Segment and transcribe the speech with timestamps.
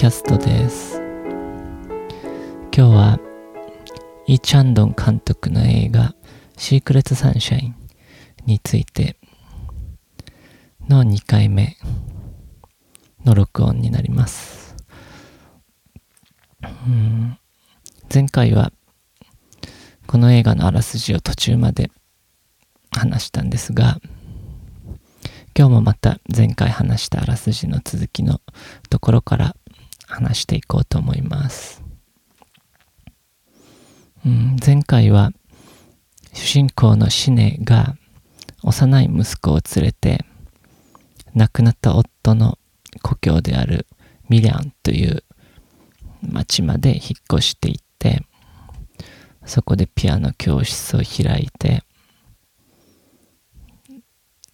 [0.00, 0.96] キャストです。
[2.74, 3.20] 今日は
[4.26, 6.14] イ・チャンドン監督の映画
[6.56, 7.74] シークレット・サンシャイン
[8.46, 9.18] について
[10.88, 11.76] の2回目
[13.26, 14.74] の録音になります。
[16.62, 17.38] うん。
[18.10, 18.72] 前回は
[20.06, 21.90] この映画のあらすじを途中まで
[22.90, 24.00] 話したんですが
[25.54, 28.40] 今日もまた前回話したあらすじの続きの
[28.88, 29.56] ところから
[30.10, 31.82] 話していこうと思います。
[34.26, 35.30] うん、前回は
[36.34, 37.96] 主人公のシネが
[38.62, 40.26] 幼い息子を連れて
[41.34, 42.58] 亡くなった夫の
[43.02, 43.86] 故郷である
[44.28, 45.24] ミリャンという
[46.20, 47.00] 町まで引っ
[47.32, 48.26] 越していって
[49.46, 51.82] そこでピアノ教室を開いて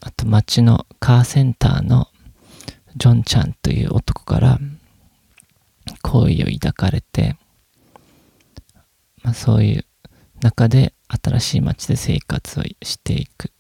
[0.01, 2.09] あと町のカーセンターの
[2.97, 4.61] ジョンちゃんという男から
[6.07, 7.37] 好意を抱かれて、
[9.25, 9.85] まあ、そういう
[10.41, 13.51] 中で新しい町で生活をしていく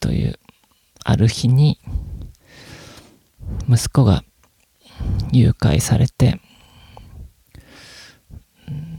[0.00, 0.38] という
[1.04, 1.78] ある日に
[3.68, 4.24] 息子が
[5.30, 6.40] 誘拐されて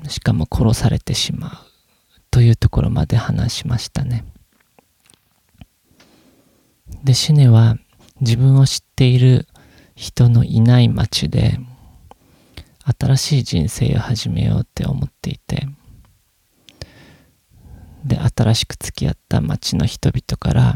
[0.08, 1.52] しかも殺されてしまう
[2.32, 4.26] というところまで話しましたね。
[7.04, 7.78] で、シネは
[8.22, 9.48] 自分を知っている
[9.96, 11.60] 人のいない街で
[12.86, 15.68] 新しい人生を始めようって思っていて
[18.04, 20.76] で新しく付き合った街の人々から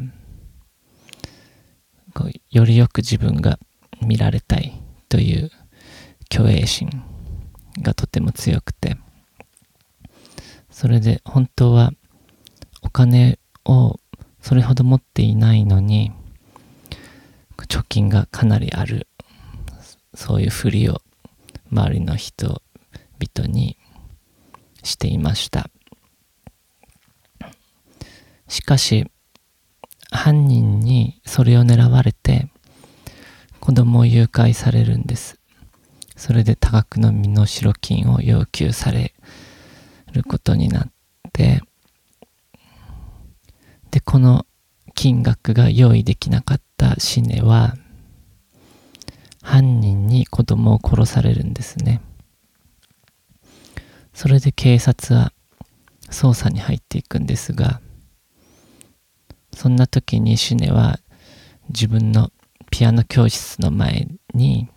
[2.14, 3.60] こうよりよく自分が
[4.02, 5.52] 見られたいという
[6.32, 6.90] 虚栄心
[7.82, 8.98] がとても強くて
[10.70, 11.92] それで本当は
[12.82, 14.00] お金を
[14.42, 16.12] それほど持っていないのに
[17.58, 19.08] 貯金がかなりある。
[20.18, 21.00] そういうふりを
[21.78, 23.78] 周りの人々に
[24.84, 25.70] していました。
[28.48, 29.12] しかし
[30.10, 32.50] 犯人にそれを狙われて
[33.60, 35.40] 子供を誘拐されるんです。
[36.16, 39.14] それで多額の身代金を要求され
[40.14, 40.92] ることになっ
[41.32, 41.62] て
[43.92, 44.46] で、この
[44.94, 47.76] 金額が用意できなかったシネは、
[49.48, 52.02] 犯人に子供を殺されるんですね。
[54.14, 55.32] それで警察は
[56.10, 57.80] 捜査に入っていくんですが、
[59.54, 61.00] そんな時にシネは
[61.70, 62.30] 自分の
[62.72, 64.68] ピアノ教室の前に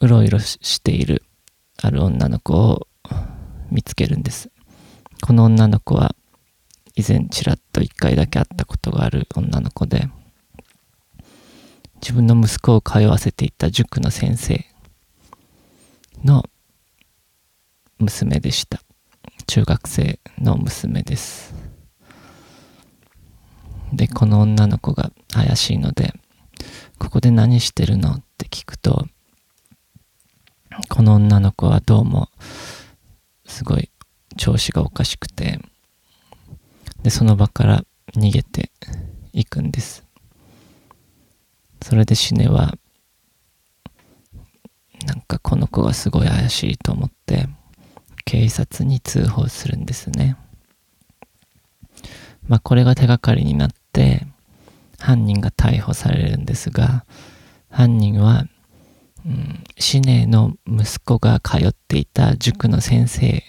[0.00, 1.22] うろうろしている
[1.82, 2.86] ある女の子を
[3.70, 4.50] 見つけるんです。
[5.22, 6.14] この女の子は
[6.96, 10.10] 以前ちらっと一回だけ会ったことがある女の子で、
[12.00, 14.64] 自分の息子を通わせていた塾の先生
[16.24, 16.44] の
[17.98, 18.80] 娘でした。
[19.46, 21.54] 中学生の娘です。
[23.92, 26.12] で、この女の子が怪しいので、
[26.98, 28.12] ここで何してるの？
[28.12, 29.06] って聞くと、
[30.88, 32.28] この女の子はどうも、
[33.46, 33.90] すごい
[34.36, 35.58] 調子がおかしくて、
[37.02, 37.84] で、その場から
[38.14, 38.70] 逃げて
[39.32, 40.04] いくんです。
[41.82, 42.76] それでシネは、
[45.06, 47.48] なんかこの子がすごい怪しいと思って、
[48.24, 50.36] 警察に通報するんですね。
[52.46, 54.26] まあこれが手がかりになって、
[54.98, 57.04] 犯人が逮捕されるんですが、
[57.70, 58.46] 犯人は、
[59.24, 63.42] うん、シネの息子が通っていた塾の先生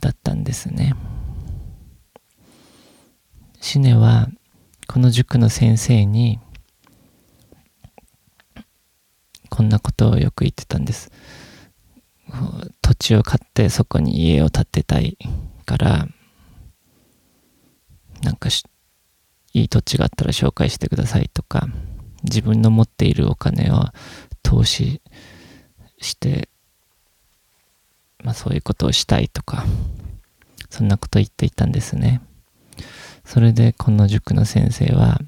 [0.00, 0.94] だったんですね。
[3.60, 4.28] シネは
[4.88, 6.40] この塾の先生に
[9.52, 11.12] こんなことをよく言ってたんです。
[12.80, 15.18] 土地を買ってそこに家を建てたい
[15.66, 16.08] から
[18.22, 18.48] なんか
[19.52, 21.68] いい土地があったら紹介してくださいとか
[22.22, 23.84] 自分の持っているお金を
[24.42, 25.02] 投資
[26.00, 26.48] して
[28.24, 29.66] まあそういうことをしたいとか
[30.70, 32.22] そんなこと言っていたんですね。
[33.26, 35.20] それでこの塾の先生は、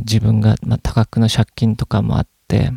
[0.00, 2.72] 自分が、まあ、多額の借金とかもあって、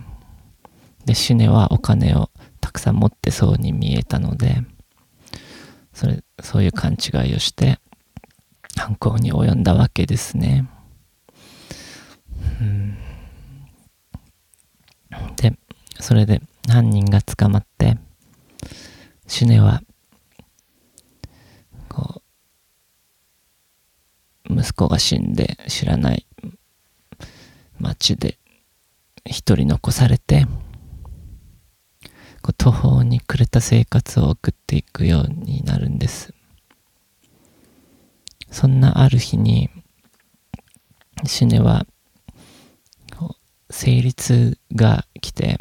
[1.06, 2.30] で、シネはお金を
[2.62, 4.64] たくさん持ってそうに見えたので、
[5.94, 7.80] それ、そういう勘違いをして、
[8.76, 10.68] 犯行に及んだわけですね。
[12.62, 12.98] うん、
[15.38, 15.58] で、
[16.00, 17.98] それで犯人が捕まって、
[19.28, 19.82] シネは
[21.90, 22.22] こ
[24.50, 26.26] う息子が死んで知らない
[27.80, 28.38] 町で
[29.26, 30.46] 一人残されて、
[32.58, 36.34] 途方に暮れた生活を送っていくようになるんです。
[38.52, 39.70] そんなある日に、
[41.26, 41.86] シネは、
[43.70, 45.58] 成立が来て、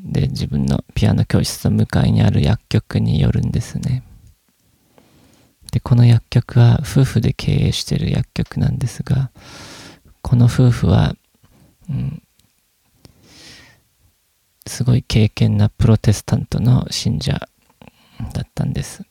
[0.00, 4.04] で、自分のピアノ教室の向かいにある薬局に寄るんですね。
[5.72, 9.30] で、この薬局は夫婦で経営してる薬局なんですが、
[10.22, 11.14] この夫婦は、
[11.90, 12.22] うん、
[14.66, 17.48] すごい敬虔なプロテスタントの信者
[18.32, 19.04] だったんです。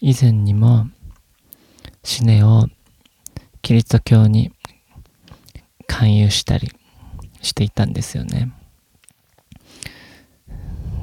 [0.00, 0.88] 以前にも
[2.02, 2.66] 死ねを
[3.62, 4.52] キリスト教に
[5.86, 6.72] 勧誘したり
[7.42, 8.52] していたんですよね。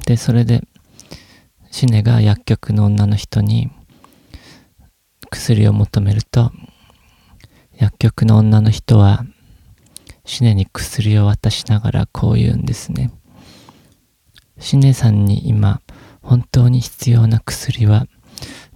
[0.06, 0.62] で、それで
[1.70, 3.70] シネが薬局の女の人に
[5.30, 6.52] 薬を求めると
[7.78, 9.24] 薬局の女の人は
[10.24, 13.10] シネに薬を渡しながらこう言うんですね。
[14.58, 15.80] シネさんに今
[16.22, 18.06] 本当に必要な薬は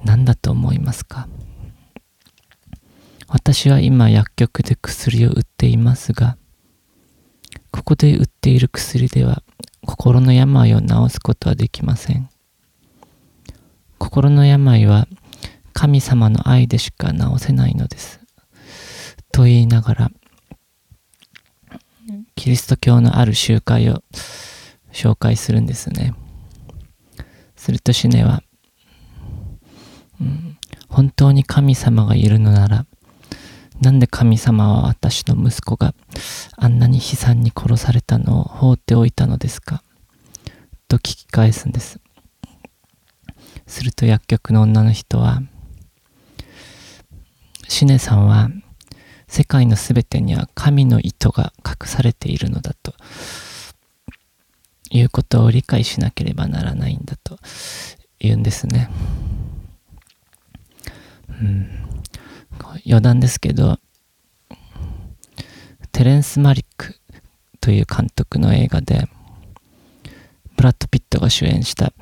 [0.04, 1.28] 何だと思いますか？
[3.28, 6.36] 私は今薬局で薬を売っていますが
[7.70, 9.42] ここで売っている薬では
[9.86, 12.28] 心の病を治すことはできません。
[13.98, 15.06] 心の病は
[15.72, 18.20] 神様の愛でしか治せないのです。
[19.32, 20.10] と言いながら、
[22.34, 24.02] キリスト教のある集会を
[24.92, 26.14] 紹介するんですね。
[27.56, 28.42] するとシネは、
[30.20, 30.56] うん、
[30.88, 32.86] 本当に神様がいるのなら、
[33.80, 35.94] なんで神様は私の息子が
[36.56, 39.82] あんなに悲惨に殺されたのを放っておいたのですか
[40.88, 42.00] と聞き返すんです。
[43.66, 45.42] すると薬局の女の人は、
[47.68, 48.48] シネさんは
[49.28, 52.94] 世界のすべてには神の意図が隠されているのだと
[54.90, 57.38] いうことを理解しなければならないんだと
[58.18, 58.90] 言うんですね。
[61.40, 61.68] うん、
[62.86, 63.78] 余談ですけど、
[65.92, 66.96] テレンス・マリック
[67.60, 69.08] という監督の映画で、
[70.56, 71.92] ブラッド・ピットが主演した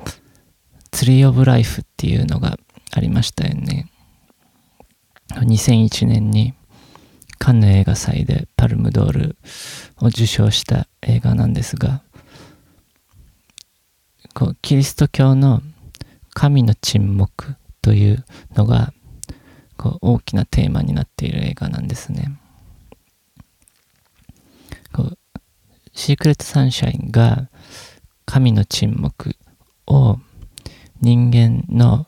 [0.91, 2.57] ツリー・オブ・ライフっていうのが
[2.91, 3.91] ありましたよね。
[5.29, 6.53] 2001年に
[7.39, 9.37] カンヌ映画祭でパルムドール
[9.97, 12.01] を受賞した映画なんですが、
[14.33, 15.61] こうキリスト教の
[16.33, 18.25] 神の沈黙という
[18.55, 18.93] のが
[19.77, 22.37] こう大きなテーマになっている映画なんですね。
[24.93, 25.17] こう
[25.93, 27.49] シークレット・サンシャインが
[28.25, 29.35] 神の沈黙
[29.87, 30.19] を
[31.01, 32.07] 人間の、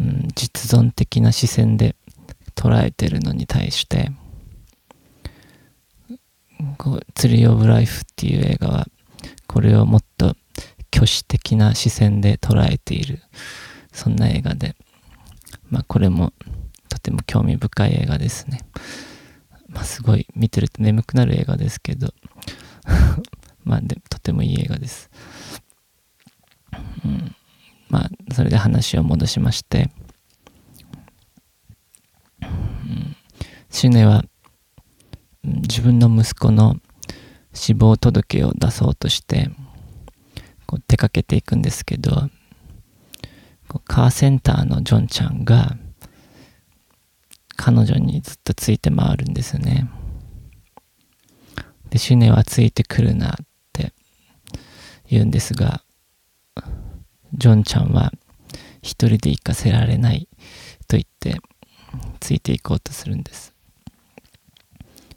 [0.00, 1.96] うん、実存的な視線で
[2.54, 4.10] 捉えてるのに対して
[6.78, 8.88] こう「ツリー・オブ・ライフ」っていう映画は
[9.46, 10.36] これをもっと
[10.92, 13.20] 虚子的な視線で捉えている。
[13.92, 14.76] そんな映画で。
[15.70, 16.32] まあこれも
[16.88, 18.60] とても興味深い映画ですね。
[19.68, 22.14] まあすごい見てると眠くなる映画ですけど。
[23.64, 25.10] まあでとてもいい映画です。
[27.04, 27.34] うん。
[27.88, 29.90] まあそれで話を戻しまして。
[33.74, 34.24] シュネは
[35.64, 36.76] 自分の息子の
[37.52, 39.50] 死亡届を出そうとして
[40.66, 42.30] こう出かけていくんですけど
[43.86, 45.76] カーセンターのジョンちゃんが
[47.56, 49.88] 彼女にずっとついて回るんですね。
[51.90, 53.36] で、シュネはついてくるなっ
[53.72, 53.92] て
[55.08, 55.82] 言うんですが、
[57.32, 58.12] ジョンちゃんは
[58.82, 60.28] 一人で行かせられない
[60.88, 61.40] と言って
[62.20, 63.53] ついていこうとするんです。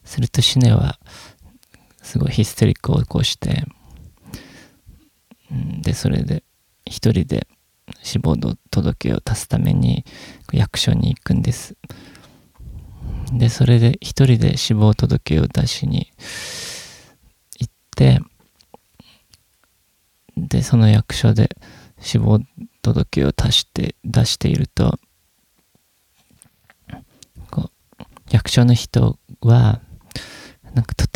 [0.07, 0.97] するとシネは
[2.01, 3.65] すごいヒステリックを起こして、
[5.81, 6.43] で、それで
[6.85, 7.47] 一人で
[8.01, 10.05] 死亡の届を足すために
[10.53, 11.75] 役所に行くんです。
[13.33, 16.11] で、それで一人で死亡届を出しに
[17.59, 18.21] 行って、
[20.37, 21.49] で、その役所で
[21.99, 22.39] 死亡
[22.81, 24.97] 届を足して出していると、
[27.51, 29.81] こう役所の人は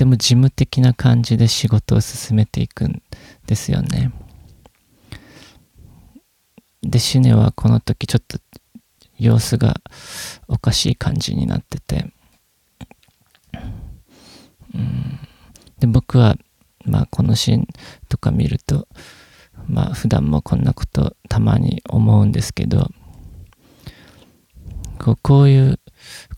[0.02, 3.04] ても事務的な感じで仕事を進めていくん
[3.46, 4.12] ですよね。
[6.82, 8.40] で、シネはこの時ちょっと
[9.20, 9.76] 様子が
[10.48, 12.12] おかしい感じになってて、
[14.74, 15.20] うん、
[15.78, 16.36] で、僕は、
[16.84, 17.68] まあこのシーン
[18.10, 18.88] とか見ると、
[19.68, 22.90] まあ普段もこんなことたまに思うんですけど、
[24.98, 25.80] こうこういう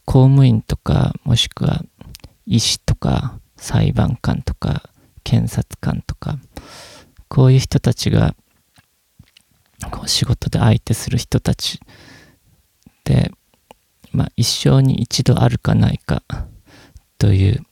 [0.03, 1.85] 公務員とかもしくは
[2.45, 4.83] 医師とか裁判官とか
[5.23, 6.37] 検察官とか
[7.29, 8.35] こういう人たちが
[9.89, 11.79] こう仕事で相手する人たち
[13.05, 13.31] で、
[14.11, 16.23] まあ、一生に一度あるかないか
[17.17, 17.65] という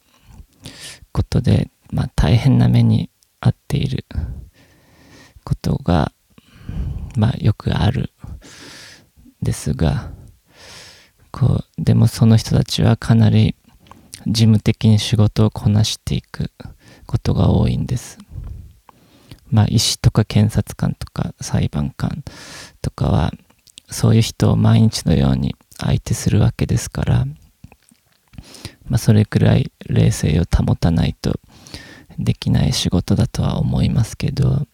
[1.11, 3.09] ことで、まあ、大変な目に
[3.41, 4.05] 遭っている
[5.43, 6.13] ことが、
[7.17, 8.11] まあ、よくある
[9.41, 10.09] ですが
[11.31, 13.55] こうでもその人たちはかなり
[14.27, 16.51] 事務的に仕事をこなしていく
[17.05, 18.17] ことが多いんです。
[19.49, 22.23] まあ医師とか検察官とか裁判官
[22.81, 23.31] とかは
[23.89, 27.25] そういう人を毎日のように相手するわけですから、
[28.87, 31.39] まあ、それくらい冷静を保たないと
[32.17, 34.65] できない仕事だとは思いますけど、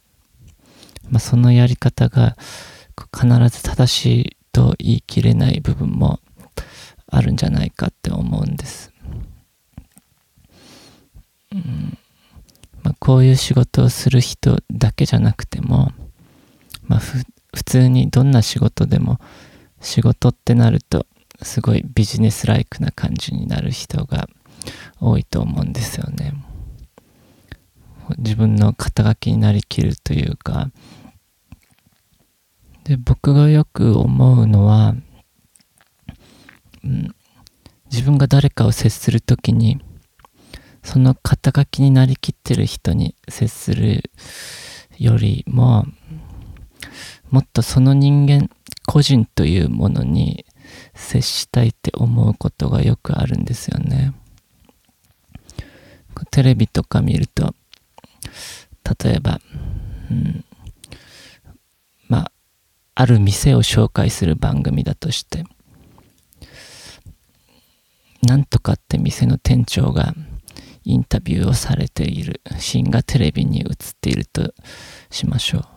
[1.10, 2.38] まあ、そのやり方が
[3.16, 6.20] 必ず正しいと言い切れない部分も
[7.10, 8.92] あるんじゃないかって思うんです。
[11.52, 11.98] うん。
[12.84, 15.92] まあ、こういう仕事をする人だけじゃなくても、
[16.88, 19.20] まあ、普通にどんな仕事でも
[19.82, 21.06] 仕事ってなると
[21.42, 24.28] すごいビジネスライクな感じになる人が
[25.00, 26.34] 多いと思うんですよね。
[28.18, 30.72] 自分の肩書きになりきるというか。
[32.86, 34.96] で僕がよく思うのは、
[36.86, 37.14] うん、
[37.92, 39.82] 自分が誰かを接する時に
[40.88, 44.10] その肩書きになりきってる人に接する
[44.98, 45.86] よりも
[47.30, 48.50] もっとその人間
[48.86, 50.46] 個人というものに
[50.96, 54.14] 接したいって思うことがよくあるんですよね。
[56.32, 57.54] テレビとか見ると
[59.04, 59.42] 例えば、
[60.10, 60.46] うん、
[62.08, 62.32] まあ
[62.96, 65.44] ある店を紹介する番組だとして
[68.24, 70.14] なんとかって店の店長が
[70.88, 73.68] インタビューをされているシーンがテレビに映っ
[74.00, 74.54] ていると
[75.10, 75.68] しましょう。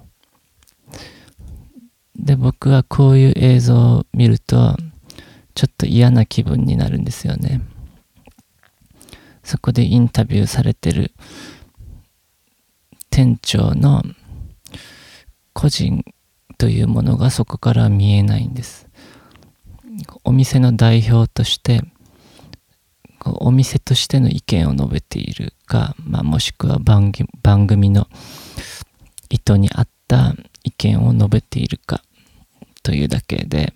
[2.17, 4.77] で、僕はこういう映像を見ると、
[5.55, 7.61] ちょっと嫌な気分になるんですよね。
[9.43, 11.13] そこでインタビューされてる
[13.11, 14.05] 店長の
[15.55, 16.05] 個人
[16.57, 18.89] というものがそこから見えないんです。
[20.23, 21.83] お店の代表として
[23.25, 28.09] お店としての意見を述べているか、まあ、もしくは番組の
[29.29, 30.35] 意図に合った
[30.65, 32.03] 意見を述べているか
[32.83, 33.75] というだけで、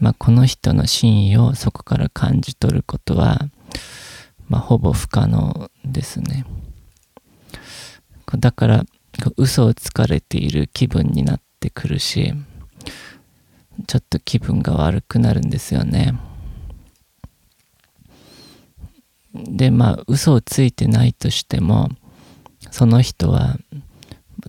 [0.00, 3.38] まあ、この人の真意をそこから感じ取ることは、
[4.48, 6.46] まあ、ほぼ不可能ですね。
[8.38, 8.84] だから
[9.36, 12.32] 嘘をつかれている気分になってくるし
[13.86, 16.14] ちょっと気分が悪くなるんですよね。
[19.34, 21.90] でまあ嘘をついてないとしても
[22.70, 23.56] その人は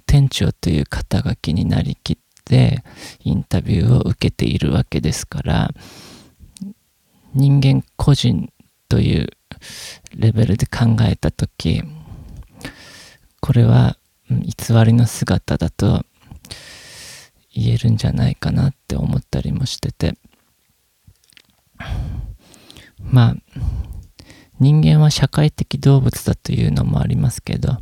[0.06, 2.84] 店長という肩書きになりきって
[3.24, 5.72] インタビューを受けているわけですから
[7.34, 8.52] 人間個人
[8.88, 9.30] という
[10.16, 11.82] レベルで考えた時
[13.42, 13.98] これは
[14.30, 16.06] 偽りの姿だと
[17.54, 20.18] 言えるんじゃないかなって思ったりもしてて。
[23.00, 23.36] まあ
[24.60, 27.78] 人間は社会的動物だというのもありますけど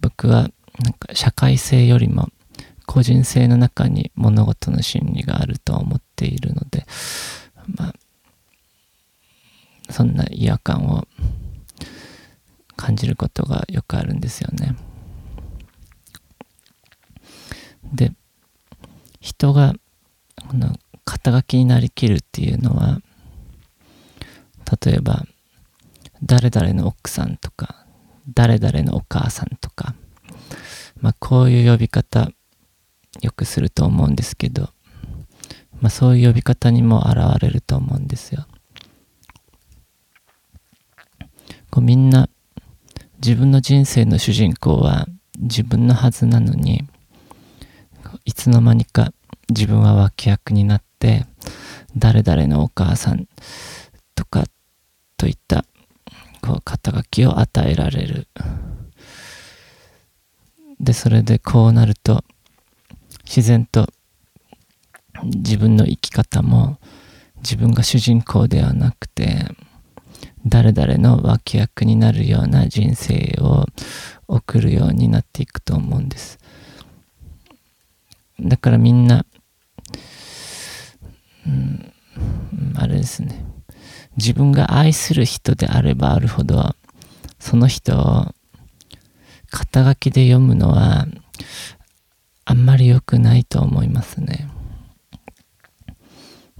[0.00, 2.28] 僕はなんか社会性よりも
[2.86, 6.86] 個人性の中に物事の真理があると思っているので
[7.76, 7.94] まあ
[9.90, 11.06] そんな違和感を
[12.76, 14.74] 感じることがよくあるんですよね。
[17.92, 18.12] で
[19.20, 19.74] 人が
[20.48, 23.00] この肩書きになりきるっていうのは
[24.84, 25.24] 例えば
[26.22, 27.84] 誰々の奥さんとか
[28.32, 29.94] 誰々のお母さんとか、
[31.00, 32.30] まあ、こういう呼び方
[33.20, 34.70] よくすると思うんですけど、
[35.80, 38.46] まあ、そういう呼び方にも現れると思うんですよ。
[41.70, 42.28] こうみんな
[43.16, 45.06] 自分の人生の主人公は
[45.38, 46.84] 自分のはずなのに
[48.24, 49.12] いつの間にか
[49.48, 51.26] 自分は脇役になって
[51.96, 53.26] 誰々のお母さん
[54.14, 54.44] とか
[55.16, 55.64] といった
[56.40, 58.28] こう肩書きを与えられる。
[60.80, 62.24] で、それでこうなると
[63.24, 63.88] 自然と
[65.22, 66.78] 自分の生き方も
[67.36, 69.46] 自分が主人公ではなくて
[70.46, 73.66] 誰々の脇役になるような人生を
[74.28, 76.38] 送るようになっていくと思うんです。
[78.40, 79.24] だからみんな、
[81.46, 81.92] うん、
[82.76, 83.53] あれですね。
[84.16, 86.74] 自分が愛する人であればあるほど、
[87.38, 88.34] その人を
[89.50, 91.06] 肩書きで読むのは
[92.44, 94.48] あんまり良くないと思いますね。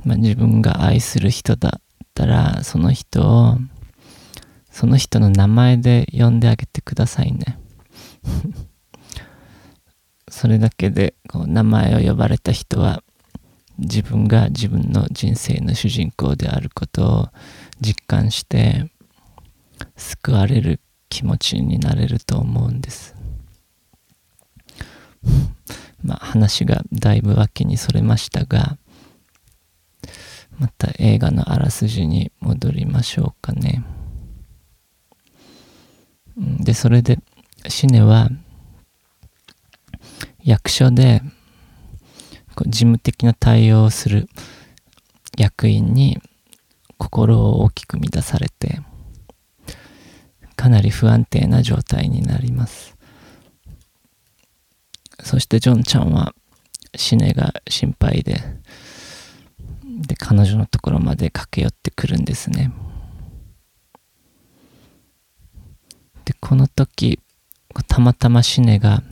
[0.04, 1.82] まあ、自分が愛する人だっ
[2.14, 3.58] たら、その人を、
[4.70, 7.58] その人の名前で呼んであげてくださいね。
[10.28, 13.03] それだけでこう名前を呼ばれた人は
[13.78, 17.28] 自分が自分の人生の主人公であることを
[17.80, 18.90] 実感して
[19.96, 23.14] 救われる気持ちになれると思うんです。
[26.02, 28.78] まあ話がだいぶ脇にそれましたが
[30.58, 33.84] また映画のあらすじに戻りましょうかね。
[36.36, 37.18] で、それで
[37.68, 38.28] シネは
[40.42, 41.22] 役所で
[42.54, 44.28] 事務的な対応をする
[45.36, 46.20] 役員に
[46.96, 48.80] 心を大きく乱されて
[50.56, 52.96] かなり不安定な状態になります。
[55.22, 56.34] そしてジョンちゃんは
[56.96, 58.40] シネが心配で
[60.06, 62.72] で彼女のところまで駆け寄ってくるんですね。
[66.24, 67.20] でこの時
[67.88, 69.02] たまたまシネが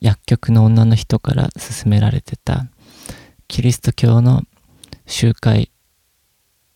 [0.00, 2.66] 薬局の女の人から勧められてた
[3.48, 4.42] キリスト教の
[5.06, 5.70] 集会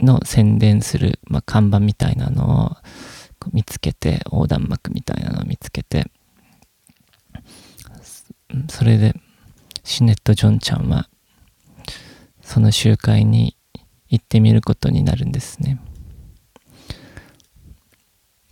[0.00, 2.76] の宣伝する、まあ、看板みたいなのを
[3.52, 6.10] 見つけて横断幕みたいなのを見つけて
[8.68, 9.14] それで
[9.82, 11.08] シネット・ジョンちゃんは
[12.42, 13.56] その集会に
[14.08, 15.80] 行ってみることになるんですね。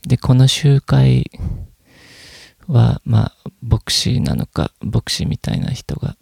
[0.06, 1.30] でこの集会
[2.68, 6.16] は、まあ、牧師なのか、牧師みたいな人が、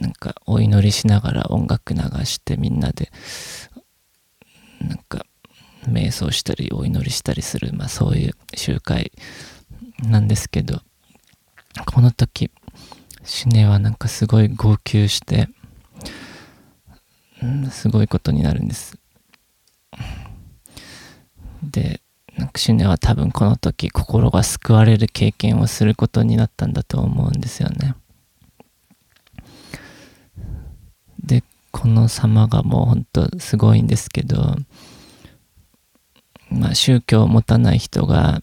[0.00, 3.10] なんかお祈りしながら音楽流してみんなで、
[4.80, 5.24] なんか
[5.86, 9.12] 瞑想したりお祈りしたりする、まあそういう集会
[10.02, 10.80] なんですけど、
[11.86, 12.50] この時、
[13.24, 15.48] シネはなんかすごい号泣して、
[17.70, 18.98] すごいことになるんです。
[21.62, 22.00] で、
[22.36, 27.94] なんかシュネは多分この時心が救われる経験をすることになったんだと思うんですよね。
[31.22, 34.56] で、この様がもうほんとすごいんですけど、
[36.50, 38.40] まあ宗教を持たない人が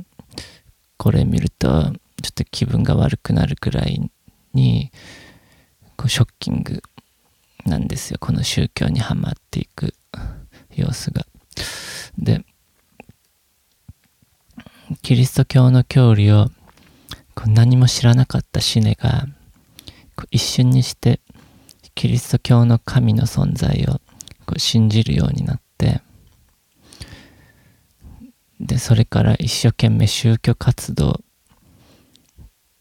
[0.98, 1.92] これ見るとちょっ
[2.34, 4.10] と気分が悪くなるくらい
[4.54, 4.92] に
[5.98, 6.82] こうショッキング
[7.66, 8.18] なんですよ。
[8.20, 9.94] この宗教にはまっていく
[10.76, 11.26] 様子が。
[12.18, 12.44] で、
[15.02, 16.50] キリスト教の教理を
[17.48, 19.26] 何も知らなかったシネが
[20.30, 21.22] 一瞬にして
[21.96, 24.02] キリスト教の神の存在を
[24.58, 26.02] 信じるようになって
[28.60, 31.22] でそれから一生懸命宗教活動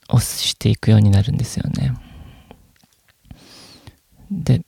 [0.08, 1.94] をしていくようになるんですよね。
[4.30, 4.62] で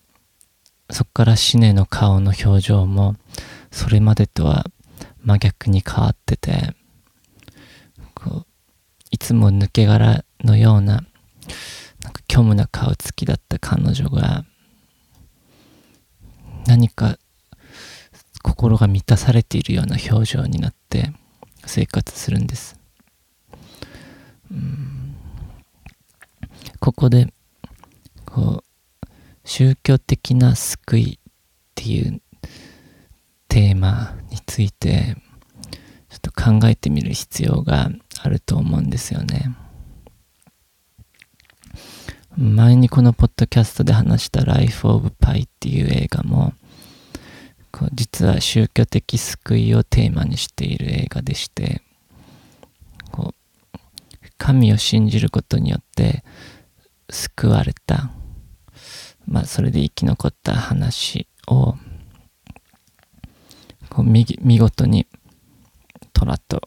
[0.90, 3.16] そこからシネの顔の表情も
[3.70, 4.66] それまでとは
[5.24, 6.74] 真逆に変わってて
[9.12, 11.04] いつも抜け殻のような
[12.02, 14.44] なんか虚無な顔つきだった彼女が
[16.66, 17.18] 何か
[18.42, 21.12] 心が満たされているような表情になって
[21.66, 22.76] 生活するんです。
[26.80, 27.32] ここで
[28.26, 29.06] こう
[29.44, 31.32] 宗教的な救いっ
[31.74, 32.20] ていう
[33.48, 35.16] テーマについて
[36.08, 37.90] ちょっと考えてみる必要が
[38.22, 39.56] あると思うんですよね。
[42.36, 46.54] 前にこのポッドキャストで話した Life of Pi っていう映画も
[47.70, 51.82] こう実は宗教的救いをテーマにしている映画でして
[53.10, 53.34] こ
[53.74, 53.78] う
[54.38, 56.24] 神を信じることによって
[57.10, 58.12] 救われた
[59.26, 61.74] まあそれで生き残った話を
[63.90, 64.24] こう見
[64.58, 65.06] 事に
[66.14, 66.62] 虎と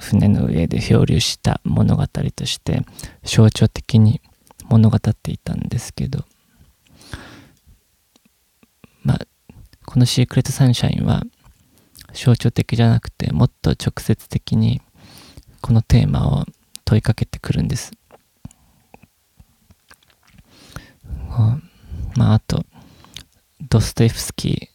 [0.00, 2.82] 船の上で漂流した物語として
[3.22, 4.20] 象徴的に
[4.68, 6.24] 物語っていたんですけど
[9.02, 9.20] まあ
[9.84, 11.22] このシークレットサンシャインは
[12.12, 14.80] 象徴的じゃなくてもっと直接的に
[15.60, 16.44] このテーマを
[16.84, 17.92] 問いかけてくるんです。
[22.16, 22.64] まああと
[23.60, 24.70] ドストエフスキ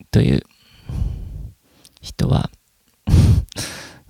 [0.00, 0.42] ーという
[2.00, 2.50] 人は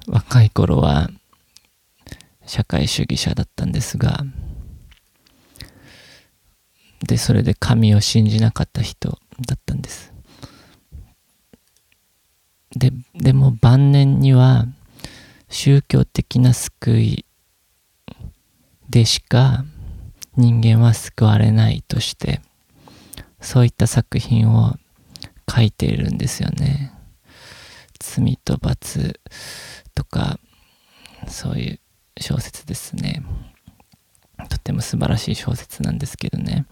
[0.09, 1.11] 若い頃は
[2.47, 4.25] 社会主義者だったんですが、
[7.07, 10.13] で、それで神を信じなかった人だったんです。
[12.75, 14.67] で、でも晩年には
[15.49, 17.25] 宗教的な救い
[18.89, 19.65] でしか
[20.37, 22.41] 人間は救われないとして、
[23.41, 24.77] そういった作品を
[25.49, 26.93] 書いているんですよね。
[28.01, 29.21] 罪と罰
[29.99, 30.39] とか、
[31.27, 31.81] そういう
[32.21, 33.25] 小説ですね。
[34.49, 36.67] とても素晴らしい小説なんですけどね。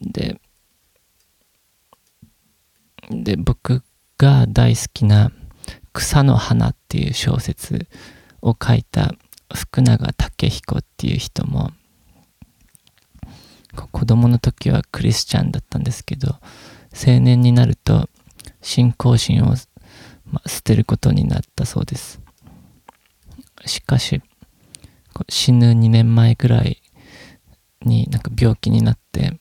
[0.00, 0.40] で、
[3.10, 3.82] で、僕
[4.16, 5.30] が大好きな
[5.92, 7.86] 草の花っていう小説
[8.40, 9.12] を書いた
[9.54, 11.72] 福永武彦っていう人も
[13.92, 16.36] 子供の時はクリスチャンだったんですけど
[16.94, 18.08] 青年になると
[18.60, 19.54] 信仰心を、
[20.30, 22.20] ま捨てることになったそうです。
[23.66, 24.22] しかし
[25.28, 26.80] 死ぬ2年前ぐらい
[27.82, 29.40] になんか病気になって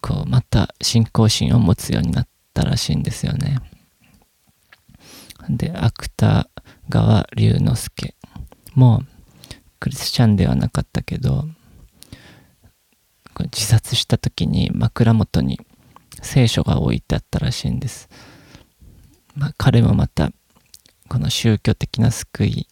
[0.00, 3.58] こうまた信仰心を持つようになったらしいんですよね。
[5.48, 6.48] で芥
[6.88, 8.14] 川龍之介
[8.74, 9.02] も
[9.80, 11.48] クリスチャンではなかったけど
[13.44, 15.60] 自殺した時に枕元に
[16.26, 18.08] 聖書が置いてあったらしいんです、
[19.34, 20.30] まあ、彼もまた
[21.08, 22.68] この宗教的な救い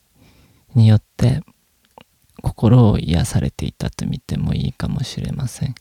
[0.75, 1.41] によって
[2.43, 5.75] 心を癒されていたと見てもいいかもしれません。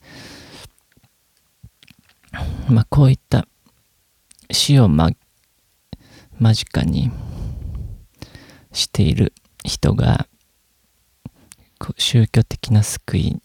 [2.70, 3.48] まあこういった
[4.52, 5.16] 死を間
[6.56, 7.12] 近に
[8.72, 9.34] している
[9.64, 10.28] 人が
[11.98, 13.42] 宗教的な救い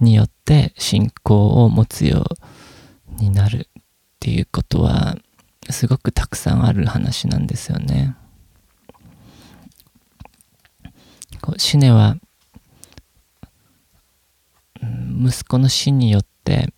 [0.00, 2.55] によって信仰を持つよう
[3.16, 3.82] になるっ
[4.20, 5.16] ていうことは
[5.70, 8.16] すごくたくさんある話なんですよね。
[11.40, 12.16] こうシネは
[14.80, 16.72] 息子の死によって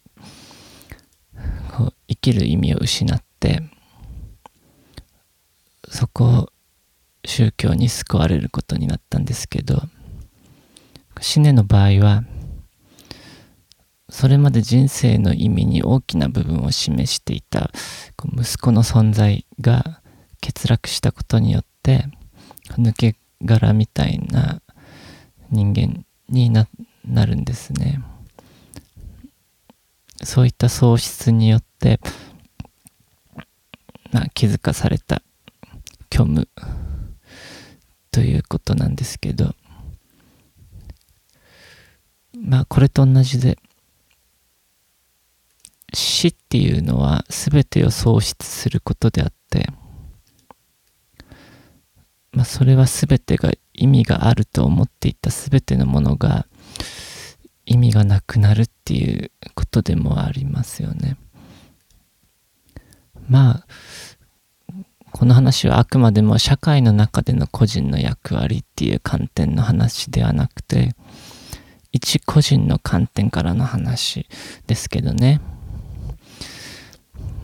[1.76, 3.62] こう生きる意味を失って
[5.88, 6.52] そこを
[7.24, 9.82] 宗教に救われることになったんですけど
[11.20, 12.24] シネの場合は
[14.10, 17.70] それまで人生の意味に大きな部分を示していた
[18.24, 20.00] 息子の存在が
[20.40, 22.06] 欠落したことによって
[22.70, 23.16] 抜け
[23.46, 24.62] 殻みたいな
[25.50, 26.66] 人間にな
[27.26, 28.02] るんですね。
[30.24, 32.00] そういった喪失によって、
[34.10, 35.22] まあ、気づかされた
[36.12, 36.48] 虚無
[38.10, 39.54] ということなんですけど
[42.34, 43.58] まあこれと同じで
[45.94, 49.68] 死っていうのは全てを喪失することであって
[52.32, 56.46] まあそれは全てが意味があると思っていた全てのものが
[57.64, 61.16] 意味がなくなるっていうことでもありますよね。
[63.28, 63.66] まあ
[65.10, 70.94] この話はあくまでも社会の中での個人の役割っていう観点の話ではなくて
[71.92, 74.26] 一個人の観点からの話
[74.66, 75.40] ですけどね。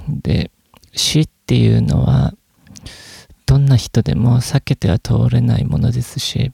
[0.08, 0.50] で
[0.92, 2.34] 死っていうのは
[3.46, 6.52] どんな人でも避けては通れないものですし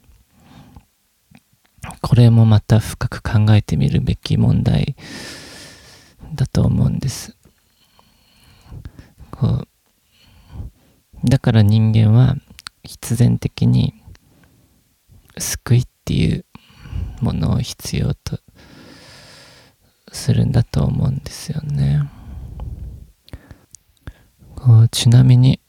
[2.00, 4.96] これもまた深く考えてみるべき問題
[6.34, 7.36] だと思うんです。
[9.30, 9.68] こう
[11.24, 12.36] だから人間は
[12.84, 13.94] 必然的に
[15.38, 16.44] 救いっていう
[17.20, 18.40] ものを必要と
[20.12, 22.08] するんだと思うんですよね。
[24.90, 25.60] ちなみに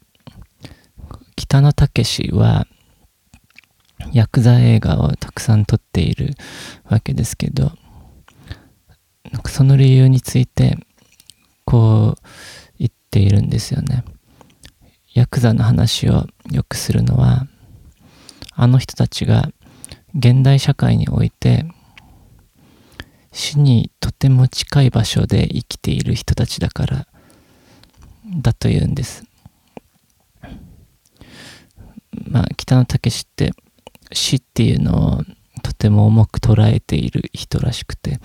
[1.35, 2.67] 北野武は
[4.11, 6.35] ヤクザ映画をたくさん撮っている
[6.89, 7.71] わけですけど
[9.47, 10.77] その理由について
[11.65, 12.21] こう
[12.79, 14.03] 言っているんですよね。
[15.13, 17.47] ヤクザの話をよくするのは
[18.53, 19.49] あの人たちが
[20.15, 21.65] 現代社会において
[23.31, 27.07] 死にとても近い場所で生きている人たちだから
[28.31, 29.23] だというんです。
[32.27, 33.51] まあ北野武って
[34.11, 35.23] 死っていうのを
[35.63, 38.19] とても重く捉えている人らしくて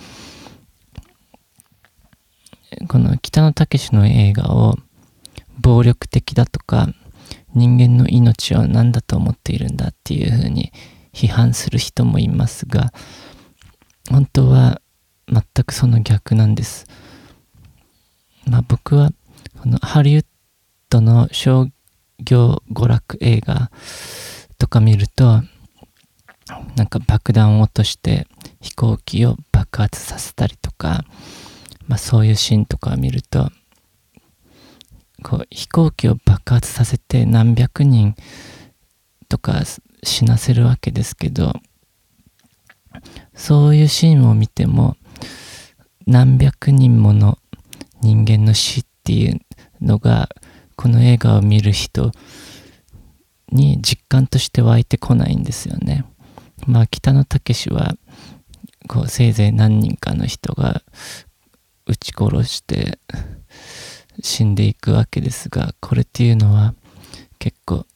[2.89, 4.77] この北野武の映画を
[5.61, 6.89] 暴力的だとか
[7.55, 10.73] 人間の命を何だと思っているんだっていうふうに
[11.13, 12.93] 批判する人もいますが
[14.11, 14.81] 本当は
[15.29, 16.87] 全くその逆なんです。
[18.47, 19.11] まあ僕は
[19.61, 20.25] このハリウッ
[20.91, 21.69] ドの商
[22.19, 23.71] 業娯楽映画
[24.59, 25.43] とか見ると
[26.77, 28.27] なんか爆弾を落として
[28.61, 31.05] 飛行機を爆発させたりとか、
[31.89, 33.51] まあ、そういうシーンとかを見ると
[35.23, 38.15] こう飛行機を爆発させて何百人
[39.29, 39.63] とか
[40.05, 41.53] 死なせるわけですけど
[43.35, 44.97] そういうシーンを見ても
[46.07, 47.39] 何百人もの
[48.01, 49.41] 人間の死っていう
[49.81, 50.29] のが
[50.77, 52.13] この映画を見る人
[53.51, 56.05] に実感として湧いてこないんですよね。
[56.67, 57.97] まあ北野武は
[58.89, 60.83] こうせいぜい何人かの人が
[61.87, 62.99] 撃ち殺して
[64.23, 66.75] 死んでいくわけですがこれっていうのは
[67.39, 67.87] 結構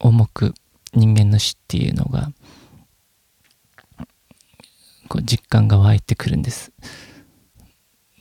[0.00, 0.54] 重く
[0.94, 2.32] 人間の死っていうのが
[5.08, 6.72] こう実感が湧いてくるんです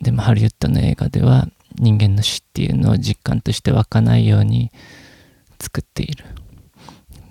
[0.02, 1.48] でもハリウッドの映画では
[1.82, 4.72] 人間の死っていうのを実感として湧かないように
[5.60, 6.24] 作っている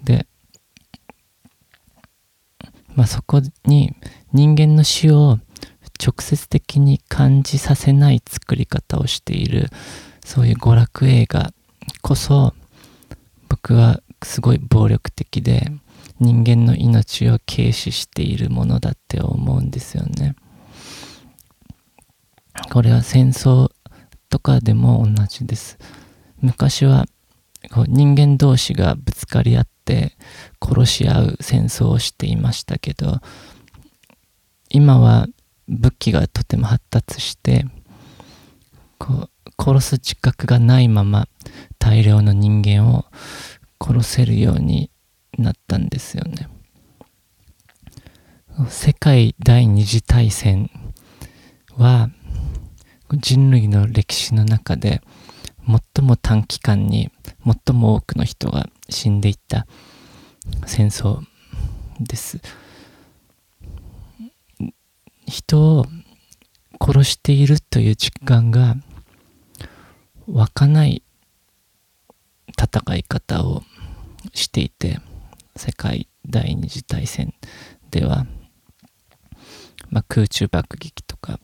[0.04, 0.26] で
[2.94, 3.94] まあそこに
[4.32, 5.38] 人間の死を
[6.04, 9.68] 直接的に感じさせない作り方をしている
[10.24, 11.52] そういう娯楽映画
[12.02, 12.54] こそ
[13.48, 15.70] 僕はすごい暴力的で
[16.18, 20.36] 人間の命を軽視しているものだって思うんですよね。
[22.70, 23.70] これは戦争
[24.30, 25.78] とかでも同じです。
[26.40, 27.06] 昔は
[27.70, 30.16] こう人間同士がぶつかり合って
[30.62, 33.20] 殺し合う戦争をしていましたけど
[34.70, 35.26] 今は
[35.68, 37.66] 武器がとても発達して
[38.98, 39.30] こう
[39.62, 41.28] 殺す自覚がないまま
[41.78, 43.04] 大量の人間を
[43.80, 44.90] 殺せるように
[45.36, 46.48] なったんですよね。
[48.68, 50.70] 世界第二次大戦
[51.76, 52.10] は
[53.16, 55.02] 人類の歴史の中で
[55.66, 57.10] 最も短期間に
[57.66, 59.66] 最も多くの人が死んでいった
[60.66, 61.20] 戦争
[62.00, 62.40] です。
[65.26, 65.86] 人を
[66.80, 68.76] 殺しているという実感が
[70.26, 71.02] 湧かない
[72.58, 73.62] 戦い方を
[74.32, 74.98] していて
[75.56, 77.34] 世界第二次大戦
[77.90, 78.26] では、
[79.88, 81.38] まあ、空中爆撃とか、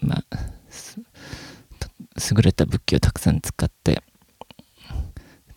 [0.00, 0.36] まあ、
[2.20, 4.02] 優れた武器をたくさん使って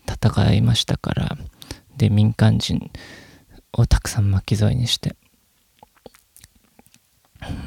[0.07, 1.37] 戦いましたから
[1.97, 2.91] で民間人
[3.73, 5.15] をたくさん巻き添えにして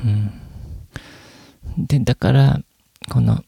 [0.05, 2.61] うん、でだから
[3.11, 3.45] この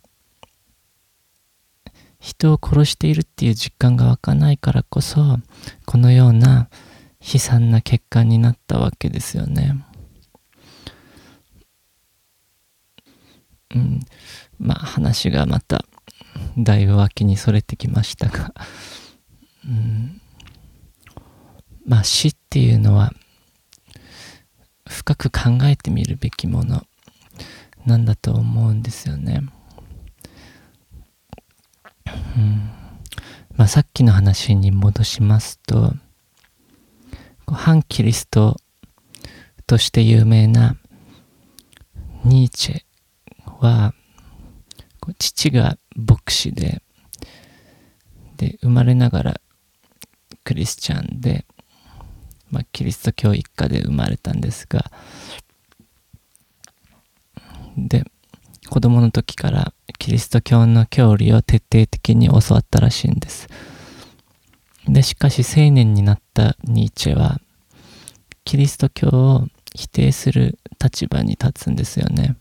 [2.21, 5.39] 人を殺しているっていう実感が湧かないからこそ
[5.87, 6.69] このような
[7.21, 9.85] 悲惨な結果になったわけですよね。
[13.75, 14.01] うん、
[14.59, 15.85] まあ話がまた
[16.57, 18.55] だいぶ脇にそれてきましたが、
[19.65, 20.21] うん、
[21.87, 23.13] まあ死っていうのは
[24.89, 26.83] 深く考えてみるべきもの。
[27.89, 29.41] なんだと思うんですよね。
[32.07, 32.71] うん。
[33.57, 35.95] まあ、さっきの話に戻しますと
[37.47, 38.57] 反キリスト
[39.67, 40.77] として有名な
[42.25, 42.88] ニーチェ。
[43.59, 43.95] は
[45.19, 46.83] 父が牧師で
[48.37, 49.41] で生まれながら
[50.45, 51.45] クリスチャンで
[52.51, 54.91] まあ、キリスト教一家で生まれたんですが
[57.77, 58.05] で
[58.69, 63.49] 子供の時からキリスト教の教理を徹底的に教わったらしいんです。
[64.87, 67.41] でしかし青年になったニーチェは
[68.45, 72.37] キリスト教を否定する立場に立つんですよね。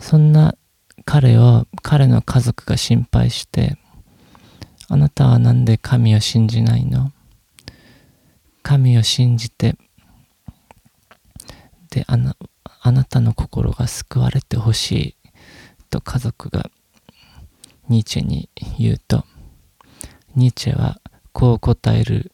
[0.00, 0.56] そんな
[1.04, 3.76] 彼を彼の家族が心配して
[4.88, 7.12] あなたは何で神を信じないの
[8.62, 9.76] 神を信じて
[11.90, 12.36] であな
[12.80, 15.16] あなたの心が救われてほしい
[15.90, 16.70] と家族が
[17.88, 19.24] ニーチェに言うと
[20.34, 21.00] ニーチェは
[21.32, 22.32] こう答える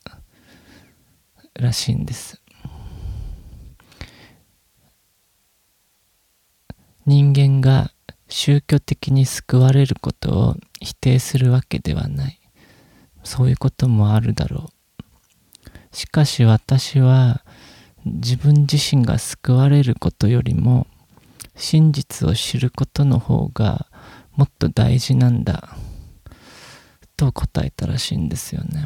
[1.54, 2.40] らしいんです。
[7.08, 7.90] 人間が
[8.28, 12.38] 宗教的に救われることを否定するわけではない
[13.24, 15.96] そういうこともあるだろう。
[15.96, 17.42] しかし私は
[18.04, 20.86] 自分自身が救われることよりも
[21.56, 23.86] 真実を知ることの方が
[24.36, 25.78] もっと大事なんだ
[27.16, 28.84] と答えたらしいんですよね。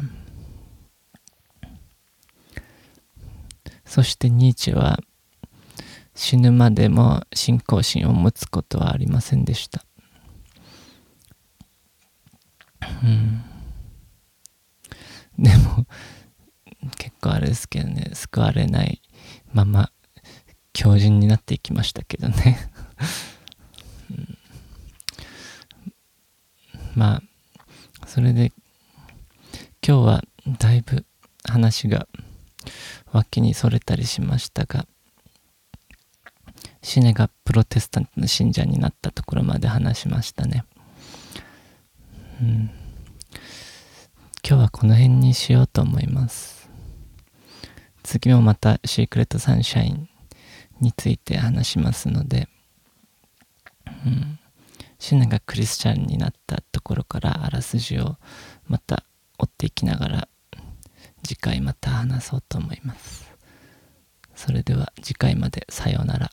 [3.83, 5.01] そしてニーチェは
[6.15, 9.83] 死ぬまでも信仰心を持つことはありませんでした。
[13.03, 13.43] うん
[15.39, 15.87] でも、
[16.97, 19.01] 結構あれですけどね、救われない
[19.51, 19.91] まま、
[20.73, 22.57] 強靭になっていきましたけどね。
[24.11, 24.37] うん、
[26.95, 28.51] まあそれで
[29.85, 30.23] 今日は
[30.59, 31.05] だいぶ
[31.47, 32.07] 話が
[33.11, 34.85] 脇にそれたりしましたが
[36.83, 40.65] シネがプロテスタントの信者になったところまで話しましたね。
[42.41, 42.69] うん、
[44.45, 46.69] 今日はこの辺にしようと思います。
[48.03, 50.09] 次もまたシークレットサンシャイン
[50.81, 52.49] について話しますので、
[54.05, 54.37] うん、
[54.99, 58.17] シネがクリスチャンになったところからあらすじを
[58.67, 59.05] また
[59.39, 60.27] 追っていきながら
[61.23, 63.31] 次回また話そうと思います。
[64.35, 66.29] それでは次回までさようなら。